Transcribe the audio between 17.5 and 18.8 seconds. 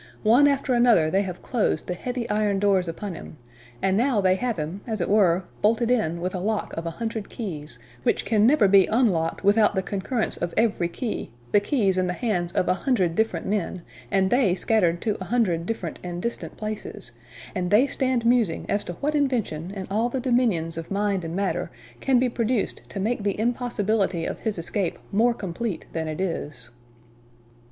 and they stand musing